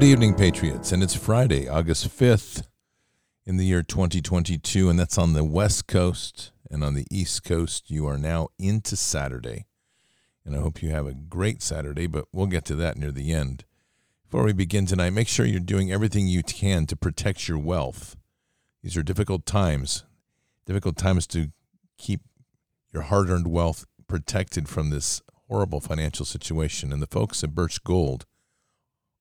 [0.00, 0.92] Good evening, Patriots.
[0.92, 2.62] And it's Friday, August 5th
[3.44, 6.52] in the year 2022, and that's on the West Coast.
[6.70, 9.66] And on the East Coast, you are now into Saturday.
[10.42, 13.34] And I hope you have a great Saturday, but we'll get to that near the
[13.34, 13.66] end.
[14.24, 18.16] Before we begin tonight, make sure you're doing everything you can to protect your wealth.
[18.82, 20.04] These are difficult times,
[20.64, 21.52] difficult times to
[21.98, 22.22] keep
[22.90, 26.90] your hard earned wealth protected from this horrible financial situation.
[26.90, 28.24] And the folks at Birch Gold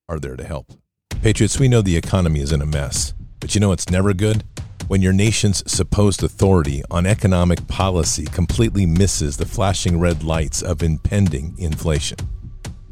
[0.09, 0.73] are there to help.
[1.21, 4.43] Patriots, we know the economy is in a mess, but you know it's never good?
[4.87, 10.81] When your nation's supposed authority on economic policy completely misses the flashing red lights of
[10.81, 12.17] impending inflation.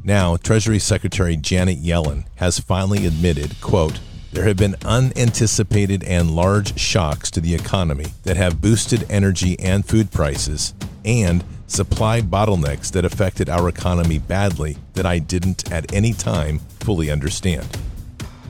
[0.04, 3.98] Now, Treasury Secretary Janet Yellen has finally admitted, quote,
[4.32, 9.86] there have been unanticipated and large shocks to the economy that have boosted energy and
[9.86, 10.74] food prices
[11.04, 17.10] and supply bottlenecks that affected our economy badly that I didn't at any time fully
[17.10, 17.66] understand.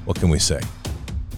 [0.05, 0.61] What can we say?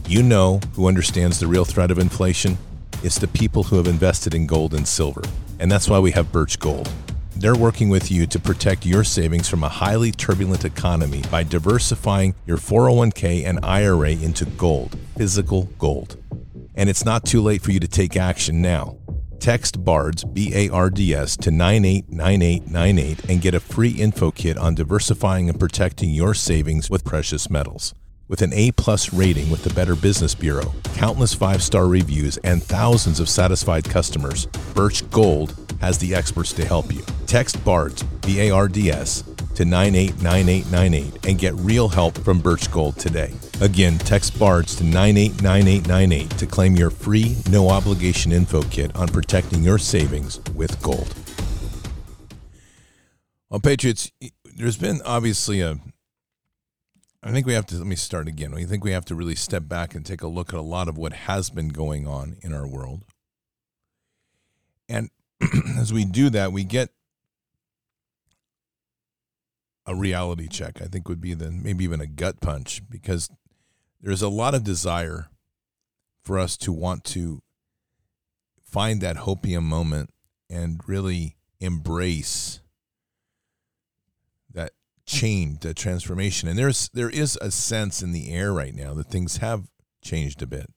[0.07, 2.59] You know who understands the real threat of inflation?
[3.03, 5.23] It's the people who have invested in gold and silver.
[5.59, 6.91] And that's why we have Birch Gold.
[7.37, 12.35] They're working with you to protect your savings from a highly turbulent economy by diversifying
[12.47, 16.17] your 401k and IRA into gold, physical gold.
[16.75, 18.97] And it's not too late for you to take action now.
[19.39, 24.59] Text BARDS, B A R D S, to 989898 and get a free info kit
[24.59, 27.95] on diversifying and protecting your savings with precious metals.
[28.31, 32.63] With an A plus rating with the Better Business Bureau, countless five star reviews, and
[32.63, 37.03] thousands of satisfied customers, Birch Gold has the experts to help you.
[37.27, 39.23] Text BARDS, B A R D S,
[39.57, 43.33] to 989898 and get real help from Birch Gold today.
[43.61, 49.65] Again, text BARDS to 989898 to claim your free, no obligation info kit on protecting
[49.65, 51.13] your savings with gold.
[53.49, 54.13] Well, Patriots,
[54.45, 55.81] there's been obviously a.
[57.23, 58.55] I think we have to, let me start again.
[58.55, 60.89] I think we have to really step back and take a look at a lot
[60.89, 63.05] of what has been going on in our world.
[64.89, 65.11] And
[65.79, 66.91] as we do that, we get
[69.87, 70.81] a reality check.
[70.81, 73.29] I think would be the maybe even a gut punch because
[74.01, 75.29] there's a lot of desire
[76.23, 77.43] for us to want to
[78.63, 80.11] find that hopium moment
[80.49, 82.60] and really embrace
[85.11, 86.49] change, transformation.
[86.49, 89.69] And there's there is a sense in the air right now that things have
[90.03, 90.71] changed a bit.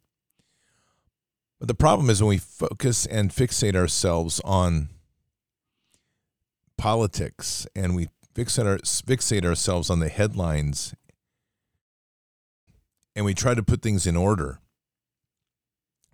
[1.60, 4.90] But the problem is when we focus and fixate ourselves on
[6.78, 10.94] politics and we fixate, our, fixate ourselves on the headlines
[13.16, 14.60] and we try to put things in order,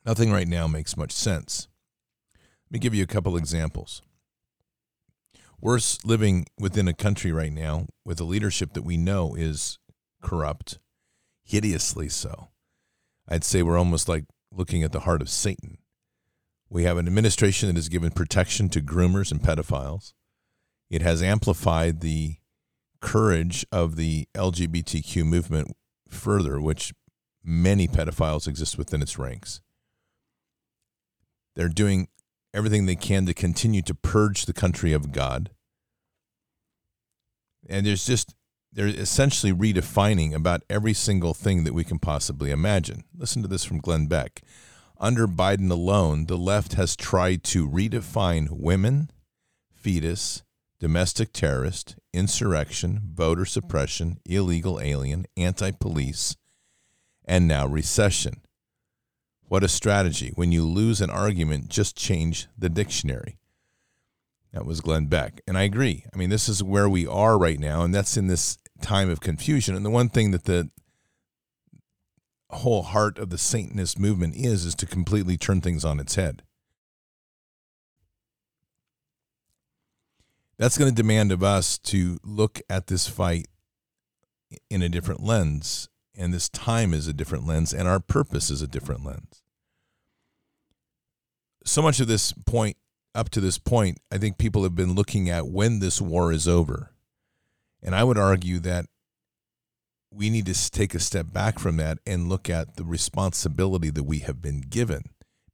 [0.06, 1.68] nothing right now makes much sense.
[2.68, 4.02] Let me give you a couple examples.
[5.62, 9.78] We're living within a country right now with a leadership that we know is
[10.22, 10.80] corrupt,
[11.44, 12.50] hideously so.
[13.28, 15.78] I'd say we're almost like looking at the heart of Satan.
[16.70, 20.14] We have an administration that has given protection to groomers and pedophiles.
[20.90, 22.38] It has amplified the
[23.02, 25.76] courage of the LGBTQ movement
[26.08, 26.94] further, which
[27.44, 29.62] many pedophiles exist within its ranks.
[31.56, 32.08] They're doing
[32.54, 35.52] everything they can to continue to purge the country of God.
[37.68, 38.36] And there's just,
[38.72, 43.04] they're essentially redefining about every single thing that we can possibly imagine.
[43.16, 44.42] Listen to this from Glenn Beck.
[44.98, 49.12] Under Biden alone, the left has tried to redefine women,
[49.72, 50.44] fetus,
[50.80, 56.36] domestic terrorist, insurrection, voter suppression, illegal alien, anti police,
[57.26, 58.42] and now recession.
[59.50, 60.32] What a strategy.
[60.36, 63.38] When you lose an argument, just change the dictionary.
[64.54, 65.42] That was Glenn Beck.
[65.46, 66.06] And I agree.
[66.14, 69.20] I mean, this is where we are right now, and that's in this time of
[69.20, 69.76] confusion.
[69.76, 70.70] And the one thing that the
[72.50, 76.44] whole heart of the Satanist movement is, is to completely turn things on its head.
[80.60, 83.48] that's going to demand of us to look at this fight
[84.70, 85.89] in a different lens
[86.20, 89.42] and this time is a different lens and our purpose is a different lens.
[91.66, 92.78] So much of this point
[93.16, 96.48] up to this point i think people have been looking at when this war is
[96.48, 96.92] over.
[97.82, 98.86] And i would argue that
[100.12, 104.04] we need to take a step back from that and look at the responsibility that
[104.04, 105.04] we have been given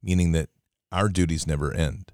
[0.06, 0.48] meaning that
[0.92, 2.12] our duties never end.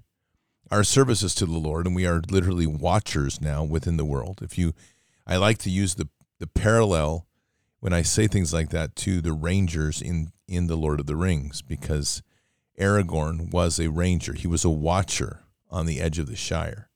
[0.71, 4.39] Our services to the Lord, and we are literally watchers now within the world.
[4.41, 4.73] If you,
[5.27, 6.09] I like to use the
[6.39, 7.27] the parallel
[7.83, 11.17] when I say things like that to the Rangers in in the Lord of the
[11.17, 12.23] Rings, because
[12.79, 14.31] Aragorn was a ranger.
[14.31, 16.87] He was a watcher on the edge of the Shire,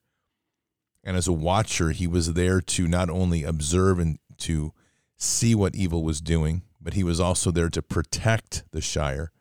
[1.03, 4.71] and as a watcher, he was there to not only observe and to
[5.17, 9.33] see what evil was doing, but he was also there to protect the Shire,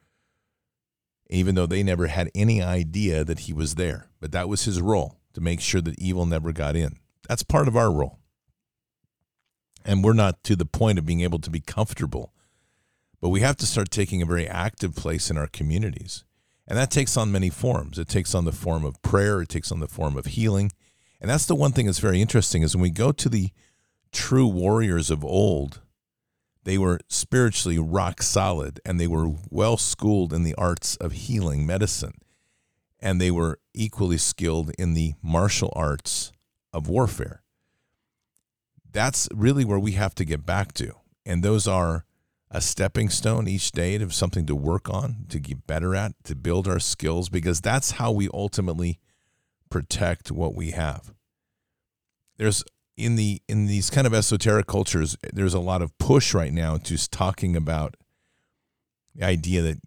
[1.30, 4.08] even though they never had any idea that he was there.
[4.18, 6.96] But that was his role to make sure that evil never got in.
[7.28, 8.18] That's part of our role.
[9.86, 12.32] And we're not to the point of being able to be comfortable,
[13.20, 16.24] but we have to start taking a very active place in our communities.
[16.66, 17.96] And that takes on many forms.
[17.96, 20.72] It takes on the form of prayer, it takes on the form of healing.
[21.20, 23.50] And that's the one thing that's very interesting is when we go to the
[24.10, 25.80] true warriors of old,
[26.64, 31.64] they were spiritually rock solid and they were well schooled in the arts of healing
[31.64, 32.18] medicine.
[32.98, 36.32] And they were equally skilled in the martial arts
[36.72, 37.42] of warfare.
[38.96, 40.90] That's really where we have to get back to.
[41.26, 42.06] And those are
[42.50, 46.34] a stepping stone each day to something to work on, to get better at, to
[46.34, 48.98] build our skills, because that's how we ultimately
[49.68, 51.12] protect what we have.
[52.38, 52.64] There's
[52.96, 56.78] in the in these kind of esoteric cultures, there's a lot of push right now
[56.78, 57.98] to talking about
[59.14, 59.82] the idea that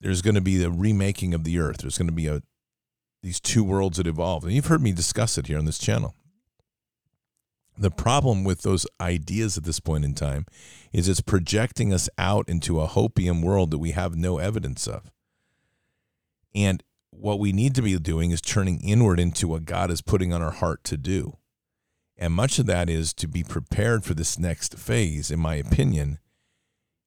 [0.00, 1.78] there's going to be the remaking of the earth.
[1.78, 2.42] There's going to be a
[3.22, 4.42] these two worlds that evolve.
[4.42, 6.16] And you've heard me discuss it here on this channel.
[7.78, 10.46] The problem with those ideas at this point in time
[10.92, 15.10] is it's projecting us out into a hopium world that we have no evidence of.
[16.54, 20.32] And what we need to be doing is turning inward into what God is putting
[20.32, 21.36] on our heart to do.
[22.16, 26.18] And much of that is to be prepared for this next phase, in my opinion.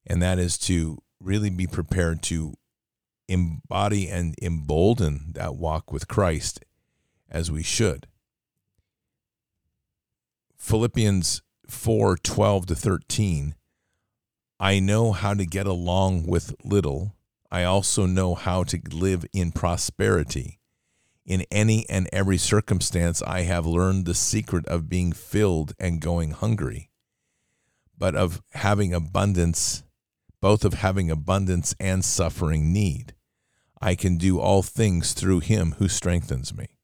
[0.06, 2.54] And that is to really be prepared to
[3.28, 6.64] embody and embolden that walk with Christ
[7.28, 8.06] as we should.
[10.60, 13.54] Philippians 4 12 to 13.
[14.60, 17.16] I know how to get along with little.
[17.50, 20.60] I also know how to live in prosperity.
[21.24, 26.32] In any and every circumstance, I have learned the secret of being filled and going
[26.32, 26.90] hungry,
[27.96, 29.82] but of having abundance,
[30.42, 33.14] both of having abundance and suffering need.
[33.80, 36.76] I can do all things through him who strengthens me.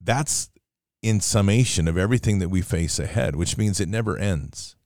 [0.00, 0.48] That's
[1.02, 4.76] in summation of everything that we face ahead, which means it never ends.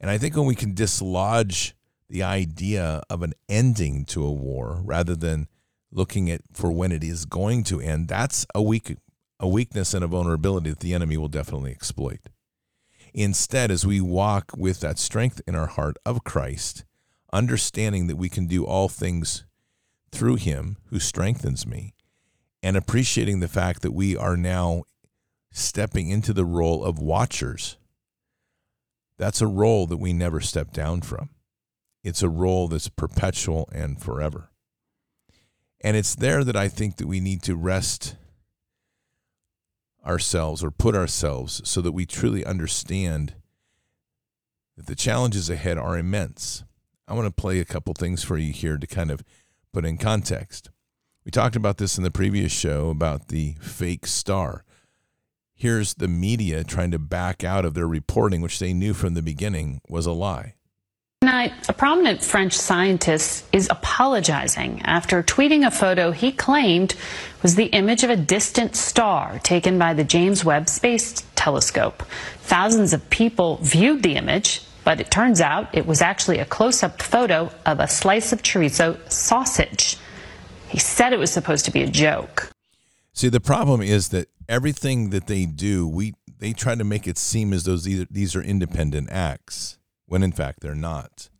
[0.00, 1.74] And I think when we can dislodge
[2.08, 5.48] the idea of an ending to a war rather than
[5.90, 8.96] looking at for when it is going to end, that's a weak
[9.40, 12.28] a weakness and a vulnerability that the enemy will definitely exploit.
[13.12, 16.84] Instead, as we walk with that strength in our heart of Christ,
[17.32, 19.44] understanding that we can do all things
[20.12, 21.94] through him who strengthens me,
[22.62, 24.84] and appreciating the fact that we are now
[25.52, 27.76] stepping into the role of watchers.
[29.18, 31.30] That's a role that we never step down from.
[32.02, 34.50] It's a role that's perpetual and forever.
[35.82, 38.16] And it's there that I think that we need to rest
[40.04, 43.34] ourselves or put ourselves so that we truly understand
[44.76, 46.64] that the challenges ahead are immense.
[47.06, 49.22] I want to play a couple things for you here to kind of
[49.72, 50.70] put in context.
[51.24, 54.64] We talked about this in the previous show about the fake star
[55.62, 59.22] here's the media trying to back out of their reporting, which they knew from the
[59.22, 60.54] beginning was a lie.
[61.20, 66.96] Tonight, a prominent French scientist is apologizing after tweeting a photo he claimed
[67.44, 72.02] was the image of a distant star taken by the James Webb Space Telescope.
[72.40, 76.82] Thousands of people viewed the image, but it turns out it was actually a close
[76.82, 79.96] up photo of a slice of chorizo sausage.
[80.66, 82.50] He said it was supposed to be a joke.
[83.12, 87.16] See, the problem is that everything that they do, we they try to make it
[87.16, 91.30] seem as though these, these are independent acts, when in fact they're not.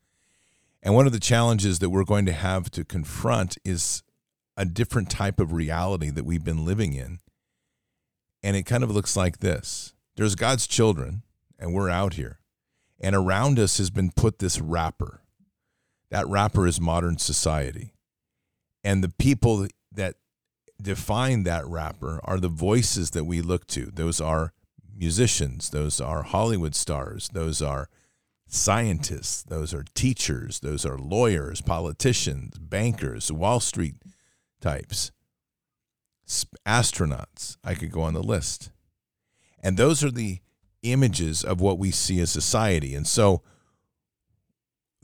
[0.83, 4.03] And one of the challenges that we're going to have to confront is
[4.57, 7.19] a different type of reality that we've been living in.
[8.43, 11.23] And it kind of looks like this there's God's children,
[11.59, 12.39] and we're out here.
[12.99, 15.21] And around us has been put this wrapper.
[16.11, 17.95] That wrapper is modern society.
[18.83, 20.15] And the people that
[20.83, 23.87] define that wrapper are the voices that we look to.
[23.87, 24.53] Those are
[24.95, 27.89] musicians, those are Hollywood stars, those are
[28.47, 33.97] scientists, those are teachers, those are lawyers, politicians, bankers, Wall Street
[34.61, 35.11] types,
[36.67, 37.57] astronauts.
[37.65, 38.71] I could go on the list.
[39.63, 40.41] And those are the
[40.83, 42.95] images of what we see as society.
[42.95, 43.43] And so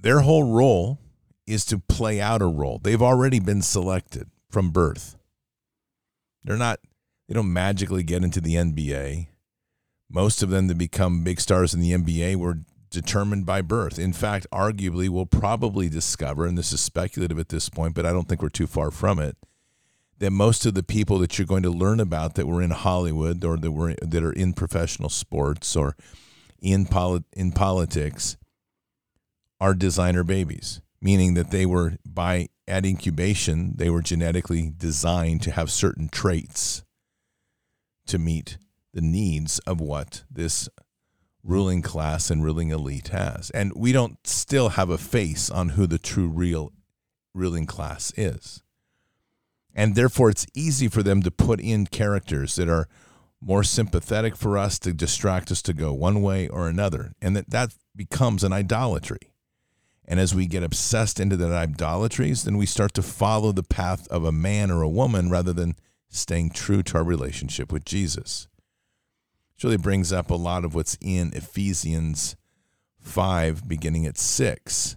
[0.00, 0.98] their whole role
[1.46, 2.78] is to play out a role.
[2.82, 5.17] They've already been selected from birth.
[6.44, 6.80] They're not,
[7.28, 9.28] they don't magically get into the NBA.
[10.10, 13.98] Most of them that become big stars in the NBA were determined by birth.
[13.98, 18.12] In fact, arguably, we'll probably discover, and this is speculative at this point, but I
[18.12, 19.36] don't think we're too far from it,
[20.18, 23.44] that most of the people that you're going to learn about that were in Hollywood
[23.44, 25.96] or that were that are in professional sports or
[26.60, 28.36] in poli- in politics
[29.60, 35.50] are designer babies, meaning that they were by at incubation they were genetically designed to
[35.50, 36.84] have certain traits
[38.06, 38.58] to meet
[38.92, 40.68] the needs of what this
[41.42, 43.50] ruling class and ruling elite has.
[43.50, 46.72] And we don't still have a face on who the true real
[47.34, 48.62] ruling class is.
[49.74, 52.88] And therefore it's easy for them to put in characters that are
[53.40, 57.12] more sympathetic for us to distract us to go one way or another.
[57.22, 59.32] And that, that becomes an idolatry.
[60.10, 64.08] And as we get obsessed into that idolatries, then we start to follow the path
[64.08, 65.76] of a man or a woman rather than
[66.08, 68.48] staying true to our relationship with Jesus.
[69.54, 72.36] It really brings up a lot of what's in Ephesians
[73.00, 74.96] 5, beginning at 6.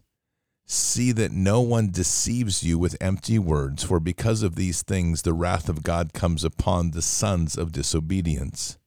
[0.66, 5.34] See that no one deceives you with empty words, for because of these things the
[5.34, 8.78] wrath of God comes upon the sons of disobedience.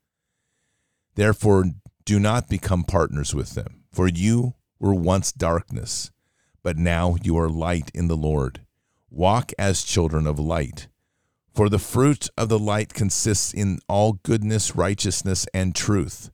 [1.16, 1.66] Therefore,
[2.07, 6.11] do not become partners with them, for you were once darkness,
[6.64, 8.62] but now you are light in the Lord.
[9.11, 10.88] Walk as children of light.
[11.54, 16.30] For the fruit of the light consists in all goodness, righteousness, and truth,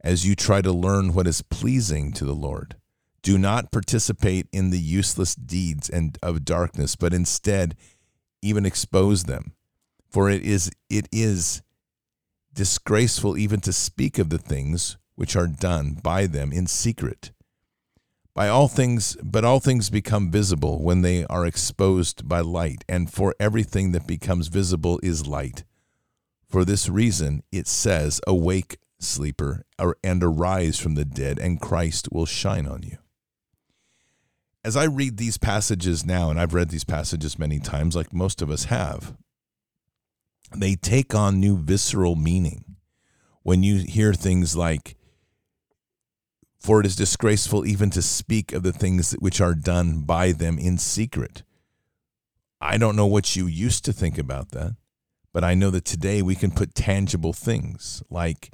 [0.00, 2.76] as you try to learn what is pleasing to the Lord.
[3.22, 7.74] Do not participate in the useless deeds and of darkness, but instead
[8.42, 9.54] even expose them.
[10.10, 11.62] For it is it is
[12.52, 17.32] disgraceful even to speak of the things which are done by them in secret.
[18.34, 23.12] By all things, but all things become visible when they are exposed by light, and
[23.12, 25.64] for everything that becomes visible is light.
[26.48, 29.64] For this reason it says, Awake, sleeper,
[30.02, 32.98] and arise from the dead, and Christ will shine on you
[34.64, 38.40] as I read these passages now, and I've read these passages many times, like most
[38.40, 39.14] of us have,
[40.56, 42.76] they take on new visceral meaning
[43.42, 44.96] when you hear things like,
[46.64, 50.58] For it is disgraceful even to speak of the things which are done by them
[50.58, 51.42] in secret.
[52.58, 54.74] I don't know what you used to think about that,
[55.34, 58.50] but I know that today we can put tangible things like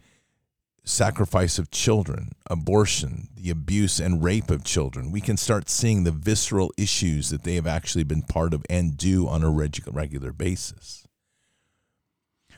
[0.82, 6.10] sacrifice of children, abortion, the abuse and rape of children, we can start seeing the
[6.10, 11.06] visceral issues that they have actually been part of and do on a regular basis.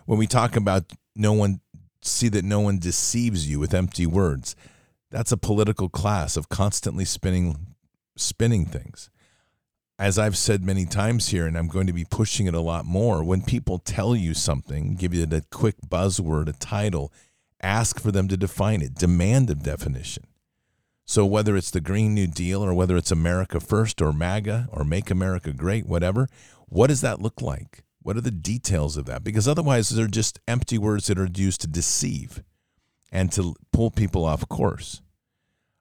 [0.06, 1.60] When we talk about no one,
[2.00, 4.56] see that no one deceives you with empty words,
[5.12, 7.74] that's a political class of constantly spinning,
[8.16, 9.10] spinning things.
[9.98, 12.86] As I've said many times here, and I'm going to be pushing it a lot
[12.86, 17.12] more, when people tell you something, give you a quick buzzword, a title,
[17.62, 20.24] ask for them to define it, demand a definition.
[21.04, 24.82] So whether it's the Green New Deal or whether it's America First or MAGA or
[24.82, 26.26] Make America Great, whatever,
[26.68, 27.84] what does that look like?
[28.00, 29.22] What are the details of that?
[29.22, 32.42] Because otherwise, they're just empty words that are used to deceive
[33.12, 35.02] and to pull people off course.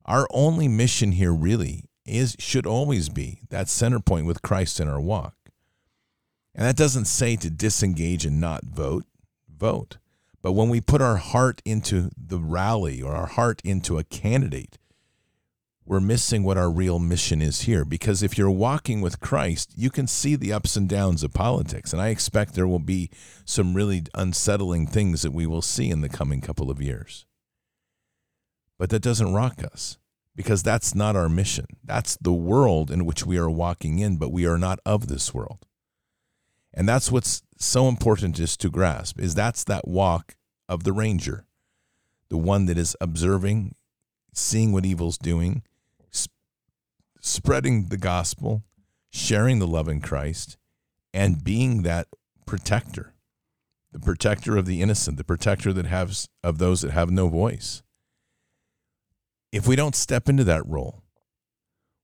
[0.06, 4.90] Our only mission here really is should always be that center point with Christ in
[4.90, 5.36] our walk.
[6.54, 9.06] And that doesn't say to disengage and not vote.
[9.50, 9.98] Vote.
[10.42, 14.78] But when we put our heart into the rally or our heart into a candidate,
[15.86, 17.84] we're missing what our real mission is here.
[17.84, 21.92] Because if you're walking with Christ, you can see the ups and downs of politics.
[21.92, 23.10] And I expect there will be
[23.46, 27.26] some really unsettling things that we will see in the coming couple of years.
[28.78, 29.98] But that doesn't rock us
[30.36, 31.66] because that's not our mission.
[31.84, 35.34] That's the world in which we are walking in, but we are not of this
[35.34, 35.66] world.
[36.74, 40.36] And that's what's so important just to grasp is that's that walk
[40.70, 41.46] of the ranger,
[42.30, 43.76] the one that is observing,
[44.34, 45.64] seeing what evil's doing,
[47.22, 48.64] spreading the gospel,
[49.12, 50.58] sharing the love in Christ,
[51.14, 52.08] and being that
[52.46, 53.14] protector,
[53.92, 57.84] the protector of the innocent, the protector that has of those that have no voice.
[59.52, 61.04] If we don't step into that role,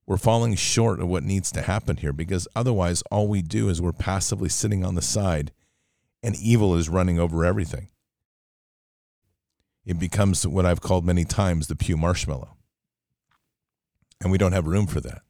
[0.06, 3.80] we're falling short of what needs to happen here because otherwise all we do is
[3.80, 5.52] we're passively sitting on the side
[6.22, 7.88] and evil is running over everything.
[9.84, 12.57] It becomes what I've called many times the pew marshmallow.
[14.20, 15.22] And we don't have room for that.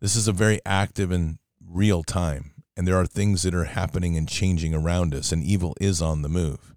[0.00, 4.16] This is a very active and real time, and there are things that are happening
[4.16, 6.74] and changing around us, and evil is on the move.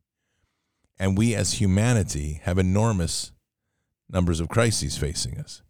[0.98, 3.32] And we as humanity have enormous
[4.10, 5.62] numbers of crises facing us.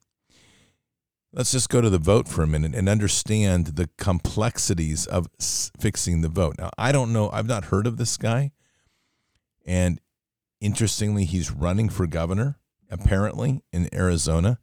[1.33, 5.27] Let's just go to the vote for a minute and understand the complexities of
[5.79, 6.55] fixing the vote.
[6.57, 8.51] Now, I don't know, I've not heard of this guy.
[9.65, 10.01] And
[10.59, 14.59] interestingly, he's running for governor, apparently, in Arizona.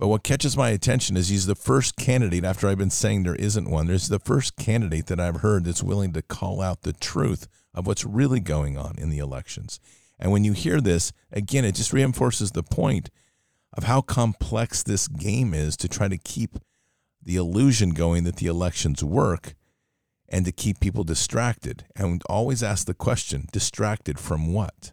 [0.00, 3.34] But what catches my attention is he's the first candidate, after I've been saying there
[3.34, 6.94] isn't one, there's the first candidate that I've heard that's willing to call out the
[6.94, 9.78] truth of what's really going on in the elections.
[10.18, 13.10] And when you hear this, again, it just reinforces the point
[13.74, 16.56] of how complex this game is to try to keep
[17.22, 19.54] the illusion going that the elections work
[20.30, 21.84] and to keep people distracted.
[21.94, 24.92] And always ask the question distracted from what?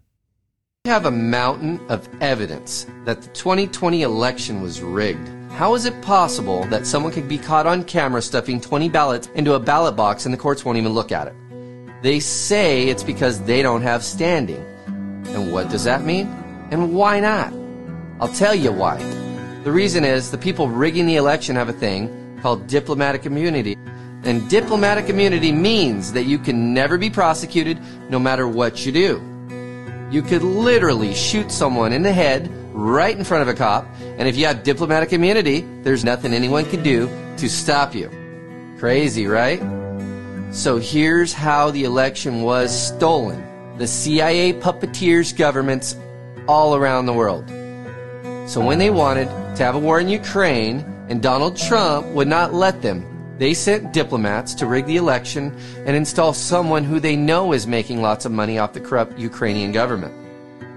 [0.88, 5.28] Have a mountain of evidence that the 2020 election was rigged.
[5.52, 9.56] How is it possible that someone could be caught on camera stuffing 20 ballots into
[9.56, 11.36] a ballot box and the courts won't even look at it?
[12.02, 14.66] They say it's because they don't have standing.
[14.86, 16.28] And what does that mean?
[16.72, 17.52] And why not?
[18.22, 18.98] I'll tell you why.
[19.66, 23.76] The reason is the people rigging the election have a thing called diplomatic immunity.
[24.24, 27.78] And diplomatic immunity means that you can never be prosecuted
[28.10, 29.37] no matter what you do.
[30.10, 34.28] You could literally shoot someone in the head right in front of a cop, and
[34.28, 38.10] if you have diplomatic immunity, there's nothing anyone can do to stop you.
[38.78, 39.62] Crazy, right?
[40.52, 43.44] So here's how the election was stolen.
[43.78, 45.98] The CIA puppeteers governments
[46.48, 47.50] all around the world.
[48.50, 49.26] So when they wanted
[49.58, 53.06] to have a war in Ukraine and Donald Trump would not let them,
[53.38, 58.02] they sent diplomats to rig the election and install someone who they know is making
[58.02, 60.14] lots of money off the corrupt Ukrainian government.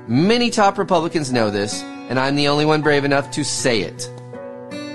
[0.09, 4.11] Many top Republicans know this, and I'm the only one brave enough to say it.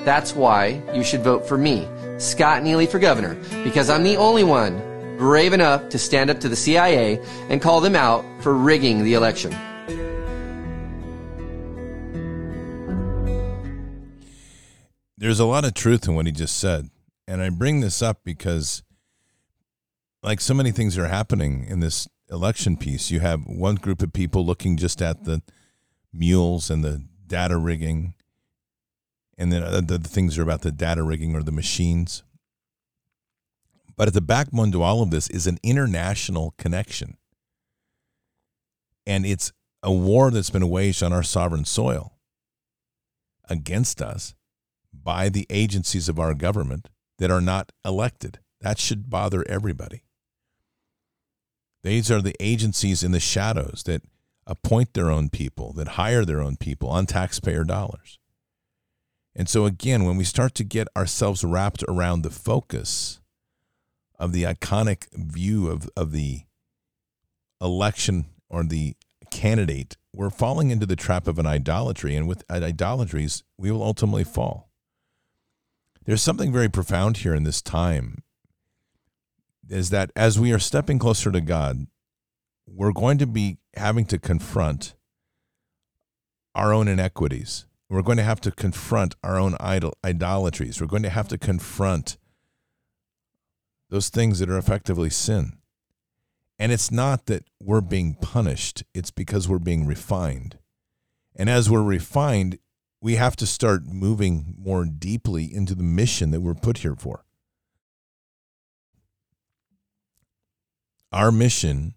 [0.06, 1.88] That's why you should vote for me,
[2.20, 4.78] Scott Neely for governor, because I'm the only one
[5.18, 9.14] brave enough to stand up to the CIA and call them out for rigging the
[9.14, 9.56] election.
[15.18, 16.90] There's a lot of truth in what he just said.
[17.28, 18.84] And I bring this up because,
[20.22, 24.14] like so many things are happening in this election piece, you have one group of
[24.14, 25.42] people looking just at the
[26.14, 28.14] mules and the data rigging,
[29.38, 32.24] and then the, the things are about the data rigging or the machines.
[33.96, 37.18] But at the backbone to all of this is an international connection.
[39.08, 42.14] And it's a war that's been waged on our sovereign soil
[43.50, 44.36] against us
[44.92, 48.40] by the agencies of our government that are not elected.
[48.62, 50.04] That should bother everybody.
[51.84, 54.02] These are the agencies in the shadows that
[54.48, 58.20] appoint their own people, that hire their own people on taxpayer dollars.
[59.36, 63.20] And so, again, when we start to get ourselves wrapped around the focus
[64.18, 66.42] of the iconic view of, of the
[67.62, 68.96] election or the
[69.30, 72.16] candidate, we're falling into the trap of an idolatry.
[72.16, 74.70] And with idolatries, we will ultimately fall.
[76.06, 78.24] There's something very profound here in this time
[79.68, 81.88] is that as we are stepping closer to God,
[82.68, 84.94] we're going to be having to confront
[86.54, 87.66] our own inequities.
[87.90, 90.80] We're going to have to confront our own idol, idolatries.
[90.80, 92.18] We're going to have to confront
[93.90, 95.58] those things that are effectively sin.
[96.58, 100.58] And it's not that we're being punished, it's because we're being refined.
[101.36, 102.60] And as we're refined,
[103.06, 107.24] we have to start moving more deeply into the mission that we're put here for.
[111.12, 111.94] Our mission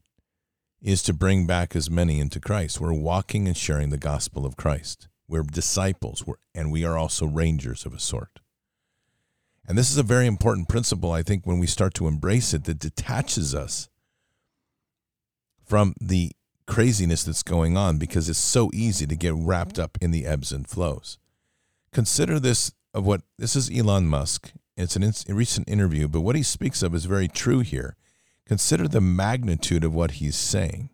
[0.83, 2.79] is to bring back as many into Christ.
[2.79, 5.09] We're walking and sharing the gospel of Christ.
[5.27, 8.41] We're disciples, we're, and we are also rangers of a sort.
[9.67, 12.65] And this is a very important principle, I think, when we start to embrace it,
[12.65, 13.89] that detaches us
[15.65, 16.33] from the
[16.69, 20.53] craziness that's going on because it's so easy to get wrapped up in the ebbs
[20.53, 21.19] and flows.
[21.93, 24.53] Consider this of what this is Elon Musk.
[24.77, 27.97] It's an in, recent interview, but what he speaks of is very true here.
[28.47, 30.91] Consider the magnitude of what he's saying.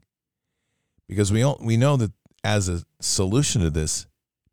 [1.06, 4.06] Because we all, we know that as a solution to this,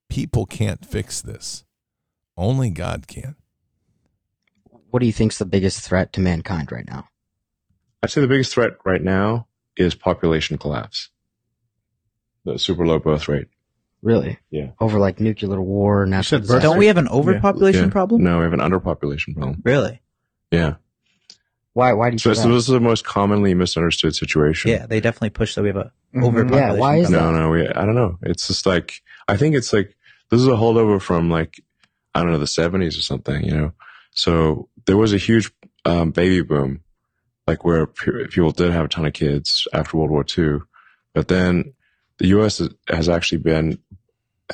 [0.09, 1.63] people can't fix this.
[2.35, 3.35] Only God can.
[4.89, 7.07] What do you think's the biggest threat to mankind right now?
[8.03, 11.09] I'd say the biggest threat right now is population collapse.
[12.45, 13.47] The super low birth rate.
[14.01, 14.39] Really?
[14.49, 14.71] Yeah.
[14.79, 16.61] Over like nuclear war, natural disaster.
[16.61, 17.89] Don't we have an overpopulation Yeah.
[17.91, 18.23] problem?
[18.23, 19.61] No, we have an underpopulation problem.
[19.63, 20.01] Really?
[20.49, 20.75] Yeah.
[21.73, 21.93] Why?
[21.93, 22.53] Why do you So, say so that?
[22.55, 24.71] this is the most commonly misunderstood situation.
[24.71, 26.23] Yeah, they definitely push that we have a Mhm.
[26.23, 26.73] overpopulation.
[26.73, 27.33] Yeah, why is problem.
[27.35, 28.17] No, no, we, I don't know.
[28.23, 29.95] It's just like, I think it's like,
[30.29, 31.61] this is a holdover from like,
[32.15, 33.73] I don't know, the 70s or something, you know?
[34.13, 35.51] So there was a huge
[35.85, 36.81] um, baby boom,
[37.47, 40.59] like where people did have a ton of kids after World War II.
[41.13, 41.73] But then
[42.17, 42.61] the U.S.
[42.87, 43.79] has- actually been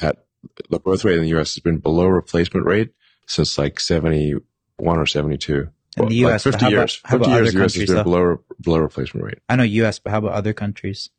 [0.01, 0.25] at
[0.69, 1.55] the birth rate in the U.S.
[1.55, 2.91] has been below replacement rate
[3.27, 4.41] since like 71
[4.79, 5.69] or 72.
[5.97, 7.01] In the US, but 50 how about- years.
[7.03, 7.75] how about 50 years, other the U.S.
[7.75, 9.39] has been below, below replacement rate.
[9.49, 11.09] I know U.S., but how about other countries?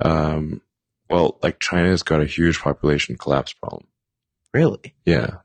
[0.00, 0.60] Um,
[1.08, 3.86] well, like China's got a huge population collapse problem.
[4.52, 4.94] Really?
[5.04, 5.36] Yeah.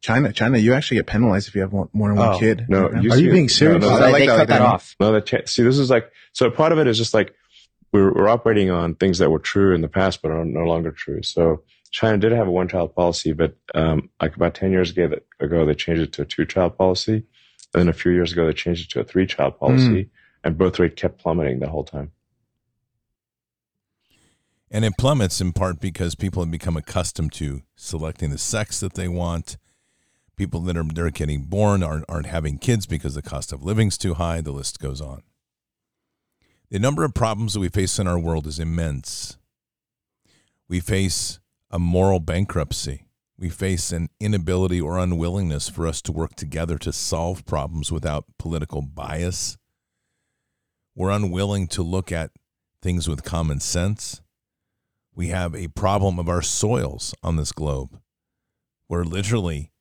[0.00, 2.38] China, China, you actually get penalized if you have one, more than one Oh.
[2.38, 2.66] kid.
[2.68, 3.82] No, you are see you it- being no, serious?
[3.82, 4.36] no, Oh, I they, like they that.
[4.38, 4.66] cut that idea.
[4.68, 4.96] off.
[5.00, 6.50] No, that cha- see, this is like so.
[6.50, 7.34] Part of it is just like
[7.92, 10.90] we're, we're operating on things that were true in the past but are no longer
[10.92, 11.22] true.
[11.22, 15.10] So China did have a one child policy, but um, like about 10 years ago,
[15.40, 17.24] ago, they changed it to a two child policy.
[17.74, 20.04] And then a few years ago, they changed it to a three child policy.
[20.04, 20.10] Mm.
[20.44, 22.12] And birth rate kept plummeting the whole time.
[24.70, 28.94] And it plummets in part because people have become accustomed to selecting the sex that
[28.94, 29.56] they want.
[30.38, 33.98] People that are they're getting born aren't, aren't having kids because the cost of living's
[33.98, 34.40] too high.
[34.40, 35.22] The list goes on.
[36.70, 39.36] The number of problems that we face in our world is immense.
[40.68, 41.40] We face
[41.72, 43.08] a moral bankruptcy.
[43.36, 48.24] We face an inability or unwillingness for us to work together to solve problems without
[48.38, 49.58] political bias.
[50.94, 52.30] We're unwilling to look at
[52.80, 54.22] things with common sense.
[55.16, 57.98] We have a problem of our soils on this globe
[58.86, 59.72] where literally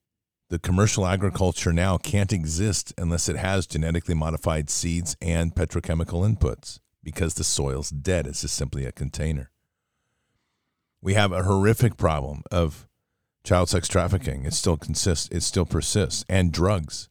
[0.49, 6.79] the commercial agriculture now can't exist unless it has genetically modified seeds and petrochemical inputs
[7.03, 8.27] because the soil's dead.
[8.27, 9.51] It's just simply a container.
[11.01, 12.87] We have a horrific problem of
[13.43, 14.45] child sex trafficking.
[14.45, 17.09] It still consists, it still persists, and drugs.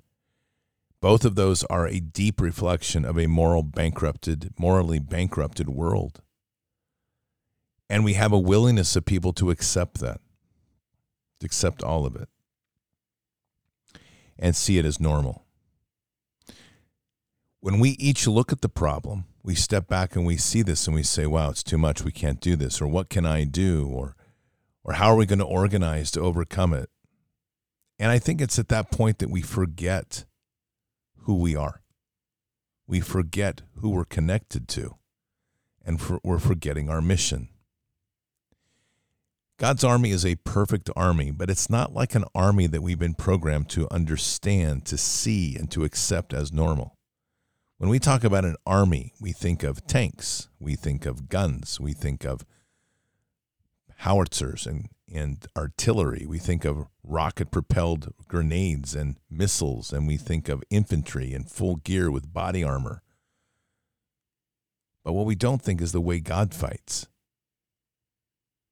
[1.01, 6.23] Both of those are a deep reflection of a moral bankrupted, morally bankrupted world.
[7.89, 10.21] And we have a willingness of people to accept that,
[11.41, 12.29] to accept all of it,
[14.39, 15.45] and see it as normal.
[17.61, 20.95] When we each look at the problem, we step back and we see this and
[20.95, 22.05] we say, wow, it's too much.
[22.05, 22.81] We can't do this.
[22.81, 23.89] Or what can I do?
[23.89, 24.17] Or,
[24.85, 26.91] or how are we going to organize to overcome it?
[27.99, 30.25] And I think it's at that point that we forget
[31.21, 31.81] who we are.
[32.87, 34.97] We forget who we're connected to,
[35.85, 37.49] and for, we're forgetting our mission.
[39.59, 43.15] God's army is a perfect army, but it's not like an army that we've been
[43.15, 46.99] programmed to understand, to see, and to accept as normal.
[47.79, 51.95] When we talk about an army, we think of tanks, we think of guns, we
[51.95, 52.45] think of
[54.01, 60.51] howitzers and, and artillery, we think of rocket propelled grenades and missiles, and we think
[60.51, 63.03] of infantry in full gear with body armor.
[65.03, 67.09] But what we don't think is the way God fights.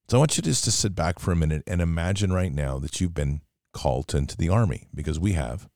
[0.08, 2.78] So I want you just to sit back for a minute and imagine right now
[2.78, 3.40] that you've been
[3.72, 5.68] called into the army because we have.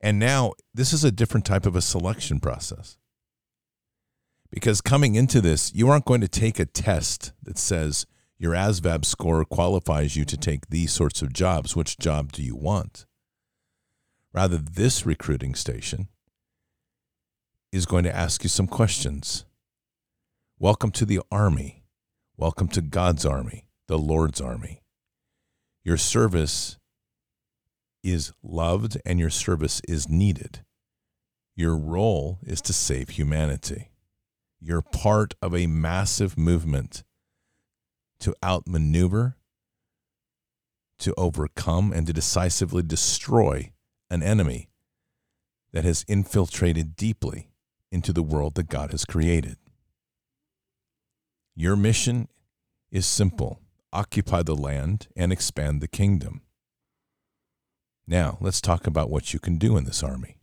[0.00, 2.98] And now this is a different type of a selection process.
[4.50, 8.06] Because coming into this, you aren't going to take a test that says
[8.38, 11.74] your ASVAB score qualifies you to take these sorts of jobs.
[11.74, 13.06] Which job do you want?
[14.34, 16.08] Rather, this recruiting station
[17.72, 19.46] is going to ask you some questions.
[20.58, 21.83] Welcome to the Army.
[22.36, 24.82] Welcome to God's army, the Lord's army.
[25.84, 26.78] Your service
[28.02, 30.64] is loved and your service is needed.
[31.54, 33.92] Your role is to save humanity.
[34.60, 37.04] You're part of a massive movement
[38.18, 39.36] to outmaneuver,
[40.98, 43.72] to overcome, and to decisively destroy
[44.10, 44.70] an enemy
[45.72, 47.52] that has infiltrated deeply
[47.92, 49.56] into the world that God has created.
[51.54, 52.28] Your mission
[52.90, 53.60] is simple
[53.94, 56.42] occupy the land and expand the kingdom.
[58.06, 60.36] Now, let's talk about what you can do in this army.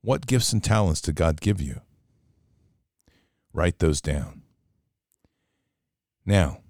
[0.00, 1.82] What gifts and talents did God give you?
[3.52, 4.42] Write those down.
[6.24, 6.62] Now,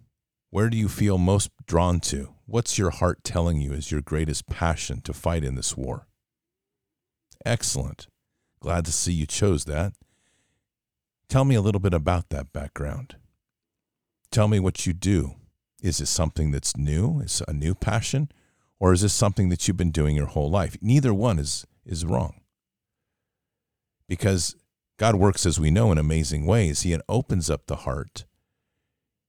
[0.51, 2.35] where do you feel most drawn to?
[2.45, 6.07] What's your heart telling you is your greatest passion to fight in this war?
[7.45, 8.09] Excellent.
[8.61, 9.93] Glad to see you chose that.
[11.29, 13.17] Tell me a little bit about that background.
[14.31, 15.35] Tell me what you do.
[15.83, 17.21] Is it something that's new?
[17.21, 18.31] Is a new passion?
[18.79, 20.77] Or is this something that you've been doing your whole life?
[20.81, 22.41] Neither one is, is wrong.
[24.09, 24.55] Because
[24.99, 26.83] God works, as we know, in amazing ways.
[26.83, 28.25] He opens up the heart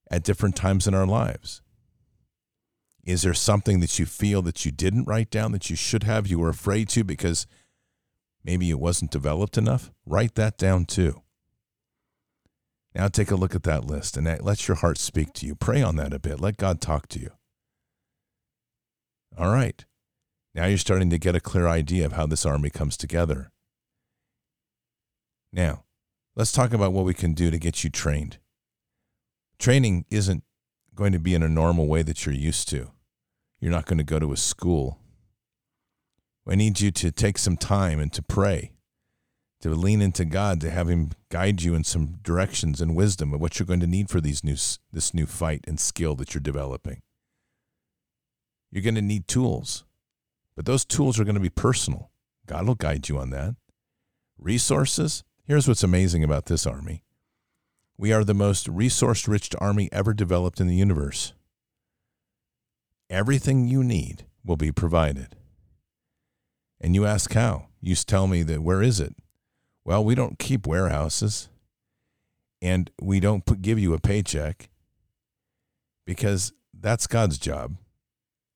[0.09, 1.61] at different times in our lives.
[3.03, 6.27] Is there something that you feel that you didn't write down that you should have,
[6.27, 7.47] you were afraid to because
[8.43, 9.91] maybe it wasn't developed enough?
[10.05, 11.21] Write that down too.
[12.97, 15.53] Now take a look at that list and let your heart speak to you.
[15.53, 16.39] Pray on that a bit.
[16.39, 17.29] Let God talk to you.
[19.37, 19.85] All right.
[20.55, 23.51] Now you're starting to get a clear idea of how this army comes together.
[25.53, 25.83] Now,
[26.35, 28.39] let's talk about what we can do to get you trained.
[29.59, 30.43] Training isn't
[30.95, 32.89] going to be in a normal way that you're used to.
[33.59, 34.97] You're not going to go to a school.
[36.49, 38.71] I need you to take some time and to pray
[39.61, 43.41] to lean into God, to have Him guide you in some directions and wisdom of
[43.41, 44.55] what you're going to need for these new
[44.91, 47.01] this new fight and skill that you're developing.
[48.71, 49.85] You're going to need tools,
[50.55, 52.11] but those tools are going to be personal.
[52.45, 53.55] God will guide you on that.
[54.37, 57.03] Resources, Here's what's amazing about this army
[57.97, 61.31] we are the most resource rich army ever developed in the universe.
[63.09, 65.37] Everything you need will be provided.
[66.81, 67.67] And you ask how?
[67.79, 69.15] You tell me that where is it?
[69.87, 71.47] Well, we don't keep warehouses
[72.61, 74.67] and we don't put, give you a paycheck
[76.05, 77.77] because that's God's job.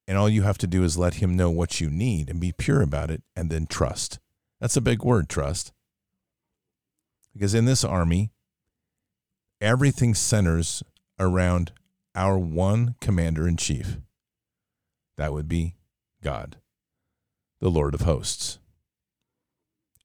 [0.10, 2.52] And all you have to do is let Him know what you need and be
[2.52, 4.20] pure about it and then trust.
[4.60, 5.72] That's a big word, trust.
[7.32, 8.34] Because in this army,
[9.62, 10.84] everything centers
[11.18, 11.72] around
[12.14, 14.00] our one commander in chief.
[15.16, 15.76] That would be
[16.22, 16.58] God,
[17.62, 18.60] the Lord of hosts.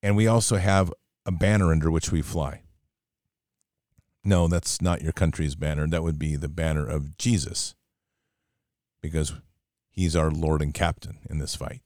[0.05, 0.93] And we also have
[1.27, 2.63] a banner under which we fly.
[4.25, 5.87] No, that's not your country's banner.
[5.87, 7.75] That would be the banner of Jesus,
[9.03, 9.35] because
[9.91, 11.83] he's our Lord and captain in this fight.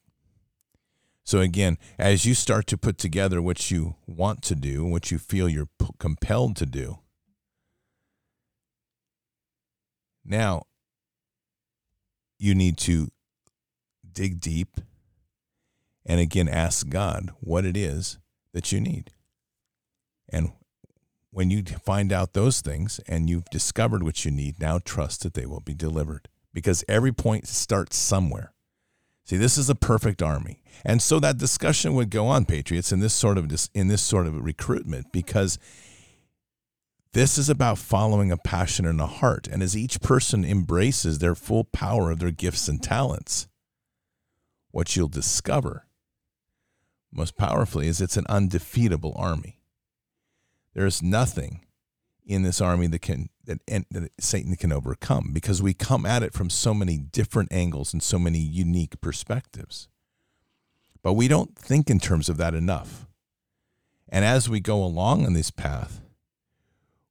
[1.25, 5.19] So, again, as you start to put together what you want to do, what you
[5.19, 6.99] feel you're compelled to do,
[10.25, 10.65] now
[12.39, 13.09] you need to
[14.11, 14.81] dig deep
[16.07, 18.19] and again ask God what it is
[18.53, 19.13] that you need.
[20.33, 20.53] And
[21.31, 25.35] when you find out those things and you've discovered what you need, now trust that
[25.35, 28.53] they will be delivered because every point starts somewhere.
[29.25, 30.61] See, this is a perfect army.
[30.85, 34.27] And so that discussion would go on, Patriots, in this sort of in this sort
[34.27, 35.59] of recruitment, because
[37.13, 39.47] this is about following a passion and a heart.
[39.47, 43.47] And as each person embraces their full power of their gifts and talents,
[44.73, 45.87] what you'll discover
[47.13, 49.60] most powerfully is it's an undefeatable army.
[50.75, 51.65] There is nothing
[52.25, 56.33] in this army that can that, that Satan can overcome because we come at it
[56.33, 59.89] from so many different angles and so many unique perspectives.
[61.03, 63.09] But we don't think in terms of that enough.
[64.09, 66.01] And as we go along on this path,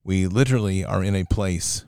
[0.02, 1.84] we literally are in a place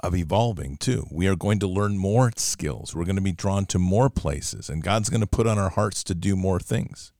[0.00, 1.06] of evolving too.
[1.10, 2.94] We are going to learn more skills.
[2.94, 5.70] We're going to be drawn to more places, and God's going to put on our
[5.70, 7.13] hearts to do more things.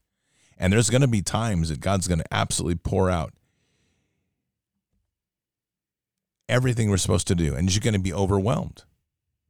[0.59, 3.33] And there's going to be times that God's going to absolutely pour out
[6.49, 8.85] everything we're supposed to do, and you're going to be overwhelmed.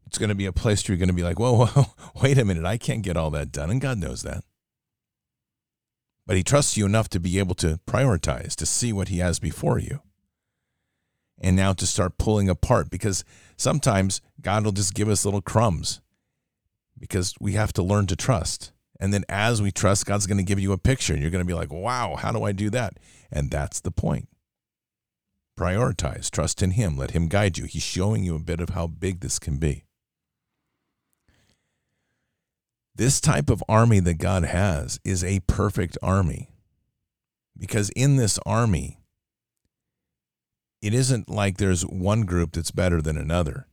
[0.07, 1.87] It's going to be a place where you're going to be like, whoa, whoa,
[2.23, 3.71] wait a minute, I can't get all that done.
[3.71, 4.45] And God knows that.
[6.27, 9.39] But He trusts you enough to be able to prioritize, to see what He has
[9.39, 10.01] before you
[11.41, 13.25] and now to start pulling apart because
[13.57, 16.01] sometimes God will just give us little crumbs
[16.99, 18.73] because we have to learn to trust.
[19.05, 21.45] And then as we trust, God's going to give you a picture and you're going
[21.45, 22.99] to be like, wow, how do I do that?
[23.31, 24.31] And that's the point.
[25.61, 27.67] Prioritize, trust in Him, let Him guide you.
[27.67, 29.85] He's showing you a bit of how big this can be.
[32.95, 36.49] This type of army that God has is a perfect army
[37.59, 39.01] because in this army,
[40.81, 43.67] it isn't like there's one group that's better than another.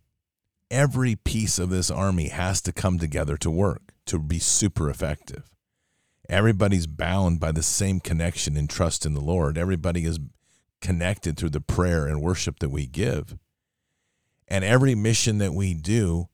[0.69, 5.49] Every piece of this army has to come together to work, to be super effective.
[6.27, 9.57] Everybody's bound by the same connection and trust in the Lord.
[9.57, 10.19] Everybody is
[10.81, 13.37] connected through the prayer and worship that we give.
[14.49, 16.27] And every mission that we do,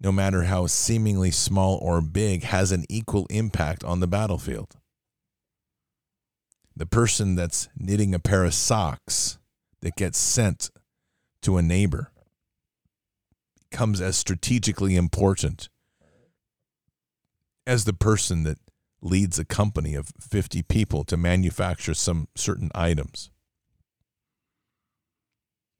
[0.00, 4.76] no matter how seemingly small or big, has an equal impact on the battlefield.
[6.76, 9.38] The person that's knitting a pair of socks
[9.80, 10.70] that gets sent
[11.42, 12.12] to a neighbor
[13.68, 15.68] becomes as strategically important
[17.66, 18.58] as the person that
[19.00, 23.30] leads a company of 50 people to manufacture some certain items.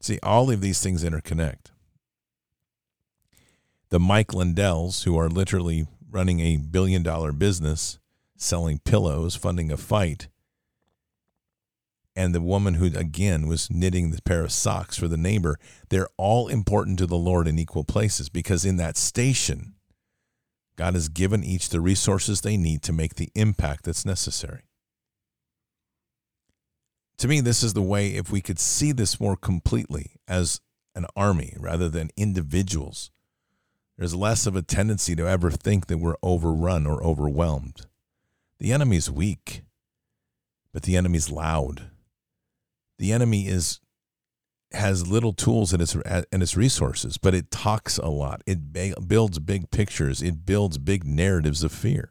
[0.01, 1.67] See, all of these things interconnect.
[3.91, 7.99] The Mike Lindells, who are literally running a billion dollar business
[8.37, 10.29] selling pillows, funding a fight,
[12.15, 16.09] and the woman who again was knitting the pair of socks for the neighbor they're
[16.17, 19.75] all important to the lord in equal places because in that station
[20.83, 24.63] god has given each the resources they need to make the impact that's necessary.
[27.19, 30.61] To me this is the way if we could see this more completely as
[30.97, 33.13] an army rather than individuals
[33.97, 37.87] there's less of a tendency to ever think that we're overrun or overwhelmed.
[38.59, 39.63] The enemy's weak
[40.73, 41.93] but the enemy's loud.
[42.99, 43.79] The enemy is
[44.75, 48.43] has little tools its in its resources, but it talks a lot.
[48.47, 50.23] It builds big pictures.
[50.23, 52.11] It builds big narratives of fear.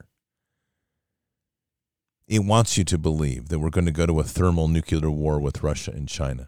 [2.28, 5.40] It wants you to believe that we're going to go to a thermal nuclear war
[5.40, 6.48] with Russia and China.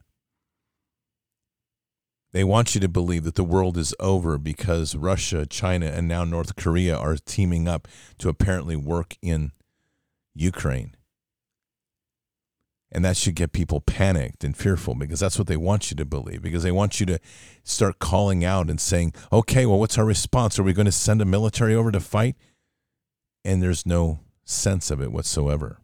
[2.32, 6.24] They want you to believe that the world is over because Russia, China, and now
[6.24, 9.52] North Korea are teaming up to apparently work in
[10.34, 10.96] Ukraine
[12.96, 16.06] And that should get people panicked and fearful because that's what they want you to
[16.06, 17.20] believe, because they want you to
[17.64, 20.60] start calling out and saying, okay, well, what's our response?
[20.60, 22.36] Are we going to send a military over to fight?
[23.44, 25.80] And there's no sense of it whatsoever.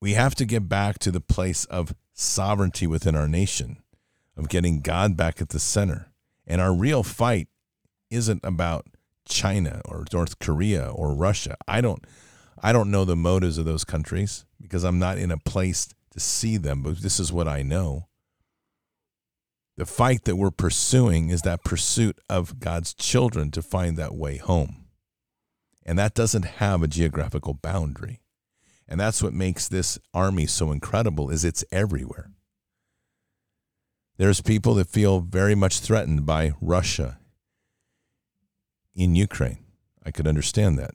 [0.00, 3.78] We have to get back to the place of sovereignty within our nation,
[4.36, 6.12] of getting God back at the center.
[6.46, 7.48] And our real fight
[8.08, 8.86] isn't about
[9.26, 11.56] China or North Korea or Russia.
[11.66, 12.06] I don't
[12.62, 16.20] I don't know the motives of those countries because I'm not in a place to
[16.20, 18.08] see them, but this is what I know.
[19.76, 24.36] The fight that we're pursuing is that pursuit of God's children to find that way
[24.36, 24.86] home.
[25.84, 28.20] And that doesn't have a geographical boundary.
[28.86, 32.30] And that's what makes this army so incredible is it's everywhere.
[34.16, 37.18] There's people that feel very much threatened by Russia
[38.94, 39.58] in Ukraine.
[40.04, 40.94] I could understand that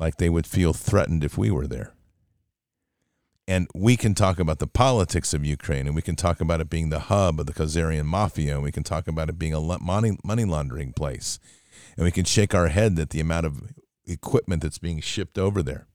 [0.00, 1.92] like they would feel threatened if we were there.
[3.46, 6.70] And we can talk about the politics of Ukraine, and we can talk about it
[6.70, 9.60] being the hub of the Khazarian mafia, and we can talk about it being a
[9.60, 11.38] money, money laundering place.
[11.96, 13.72] And we can shake our head at the amount of
[14.06, 15.86] equipment that's being shipped over there.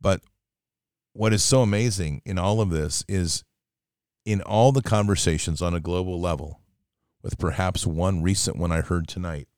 [0.00, 0.22] But
[1.12, 3.44] what is so amazing in all of this is
[4.24, 6.60] in all the conversations on a global level,
[7.22, 9.48] with perhaps one recent one I heard tonight,